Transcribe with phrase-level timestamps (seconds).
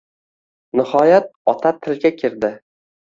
[0.79, 2.51] Nihoyat, ota tilga kirdi